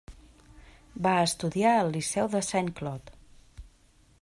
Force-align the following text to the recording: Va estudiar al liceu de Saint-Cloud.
Va 1.07 1.11
estudiar 1.25 1.75
al 1.81 1.93
liceu 1.97 2.33
de 2.37 2.43
Saint-Cloud. 2.49 3.13